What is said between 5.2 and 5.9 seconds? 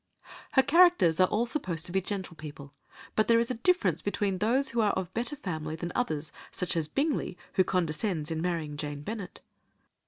family